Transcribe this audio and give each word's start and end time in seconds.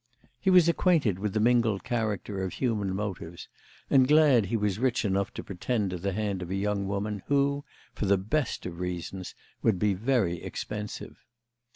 He 0.39 0.49
was 0.49 0.67
acquainted 0.67 1.19
with 1.19 1.33
the 1.33 1.39
mingled 1.39 1.83
character 1.83 2.43
of 2.43 2.53
human 2.53 2.95
motives 2.95 3.47
and 3.87 4.07
glad 4.07 4.47
he 4.47 4.57
was 4.57 4.79
rich 4.79 5.05
enough 5.05 5.31
to 5.35 5.43
pretend 5.43 5.91
to 5.91 5.99
the 5.99 6.13
hand 6.13 6.41
of 6.41 6.49
a 6.49 6.55
young 6.55 6.87
woman 6.87 7.21
who, 7.27 7.65
for 7.93 8.07
the 8.07 8.17
best 8.17 8.65
of 8.65 8.79
reasons, 8.79 9.35
would 9.61 9.77
be 9.77 9.93
very 9.93 10.41
expensive. 10.41 11.17